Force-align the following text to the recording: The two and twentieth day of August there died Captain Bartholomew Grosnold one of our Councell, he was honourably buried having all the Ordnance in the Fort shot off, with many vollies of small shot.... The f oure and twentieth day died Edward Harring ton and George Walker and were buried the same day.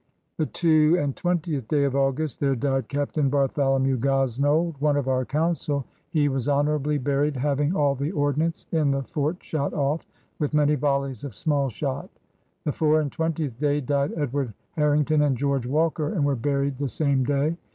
The 0.37 0.47
two 0.47 0.97
and 0.99 1.15
twentieth 1.15 1.67
day 1.67 1.83
of 1.83 1.95
August 1.95 2.39
there 2.39 2.55
died 2.55 2.87
Captain 2.87 3.29
Bartholomew 3.29 3.97
Grosnold 3.99 4.73
one 4.79 4.97
of 4.97 5.07
our 5.07 5.23
Councell, 5.25 5.85
he 6.09 6.27
was 6.27 6.49
honourably 6.49 6.97
buried 6.97 7.37
having 7.37 7.75
all 7.75 7.93
the 7.93 8.11
Ordnance 8.11 8.65
in 8.71 8.89
the 8.89 9.03
Fort 9.03 9.43
shot 9.43 9.73
off, 9.75 10.07
with 10.39 10.55
many 10.55 10.75
vollies 10.75 11.23
of 11.23 11.35
small 11.35 11.69
shot.... 11.69 12.09
The 12.63 12.71
f 12.71 12.79
oure 12.79 12.99
and 12.99 13.11
twentieth 13.11 13.59
day 13.59 13.79
died 13.79 14.11
Edward 14.17 14.55
Harring 14.75 15.05
ton 15.05 15.21
and 15.21 15.37
George 15.37 15.67
Walker 15.67 16.11
and 16.11 16.25
were 16.25 16.35
buried 16.35 16.79
the 16.79 16.89
same 16.89 17.23
day. 17.23 17.55